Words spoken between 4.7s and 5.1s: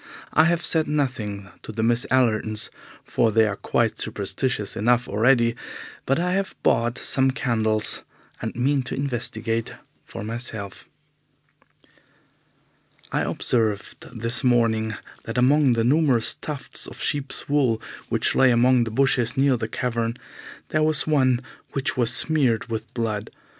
enough